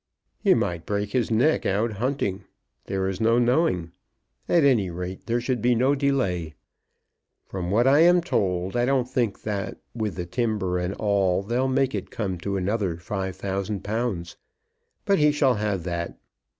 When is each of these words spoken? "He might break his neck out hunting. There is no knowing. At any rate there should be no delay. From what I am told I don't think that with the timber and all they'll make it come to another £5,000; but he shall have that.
"He 0.39 0.55
might 0.55 0.87
break 0.87 1.11
his 1.11 1.29
neck 1.29 1.63
out 1.63 1.91
hunting. 2.01 2.45
There 2.85 3.07
is 3.07 3.21
no 3.21 3.37
knowing. 3.37 3.91
At 4.49 4.63
any 4.63 4.89
rate 4.89 5.27
there 5.27 5.39
should 5.39 5.61
be 5.61 5.75
no 5.75 5.93
delay. 5.93 6.55
From 7.45 7.69
what 7.69 7.85
I 7.85 7.99
am 7.99 8.19
told 8.21 8.75
I 8.75 8.83
don't 8.85 9.07
think 9.07 9.43
that 9.43 9.77
with 9.93 10.15
the 10.15 10.25
timber 10.25 10.79
and 10.79 10.95
all 10.95 11.43
they'll 11.43 11.67
make 11.67 11.93
it 11.93 12.09
come 12.09 12.39
to 12.39 12.57
another 12.57 12.95
£5,000; 12.95 14.35
but 15.05 15.19
he 15.19 15.31
shall 15.31 15.53
have 15.53 15.83
that. 15.83 16.17